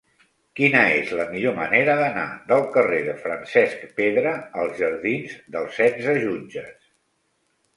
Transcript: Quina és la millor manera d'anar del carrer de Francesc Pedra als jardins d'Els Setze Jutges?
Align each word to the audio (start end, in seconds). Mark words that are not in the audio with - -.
Quina 0.59 0.79
és 1.01 1.11
la 1.19 1.25
millor 1.33 1.53
manera 1.59 1.97
d'anar 1.99 2.23
del 2.53 2.65
carrer 2.77 3.01
de 3.09 3.15
Francesc 3.27 3.83
Pedra 4.01 4.33
als 4.63 4.81
jardins 4.81 5.37
d'Els 5.57 5.79
Setze 5.83 6.17
Jutges? 6.25 6.93